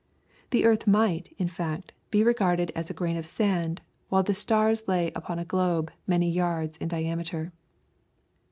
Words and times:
The 0.49 0.65
earth 0.65 0.87
might, 0.87 1.31
in 1.37 1.47
fact, 1.47 1.93
be 2.09 2.23
regarded 2.23 2.71
as 2.73 2.89
a 2.89 2.93
grain 2.95 3.17
of 3.17 3.27
sand 3.27 3.81
while 4.09 4.23
the 4.23 4.33
stars 4.33 4.87
lay 4.87 5.11
upon 5.13 5.37
a 5.37 5.45
globe 5.45 5.91
many 6.07 6.27
yards 6.31 6.75
in 6.77 6.87
diameter. 6.87 7.53